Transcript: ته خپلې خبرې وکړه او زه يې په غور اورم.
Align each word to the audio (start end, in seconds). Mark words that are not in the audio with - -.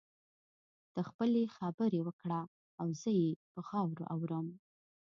ته 0.93 0.99
خپلې 1.09 1.41
خبرې 1.57 1.99
وکړه 2.03 2.41
او 2.79 2.87
زه 3.01 3.11
يې 3.19 3.29
په 3.51 3.59
غور 3.67 3.99
اورم. 4.13 4.47